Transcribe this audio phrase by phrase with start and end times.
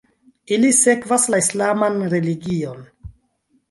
[0.57, 2.85] Ili sekvas la islaman religion.